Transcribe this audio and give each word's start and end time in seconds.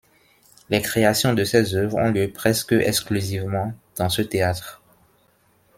Les 0.69 0.81
créations 0.81 1.35
de 1.35 1.43
ses 1.43 1.75
œuvres 1.75 1.97
ont 1.99 2.09
lieu 2.09 2.27
presque 2.31 2.71
exclusivement 2.71 3.71
dans 3.97 4.09
ce 4.09 4.23
théâtre. 4.23 4.81